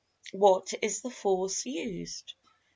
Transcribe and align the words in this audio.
What 0.31 0.73
is 0.81 1.01
the 1.03 1.11
Force 1.11 1.63
used? 1.67 2.33